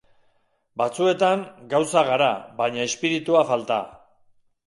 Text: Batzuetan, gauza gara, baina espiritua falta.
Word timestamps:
Batzuetan, 0.81 1.43
gauza 1.73 2.03
gara, 2.09 2.31
baina 2.61 2.87
espiritua 2.89 3.43
falta. 3.53 3.77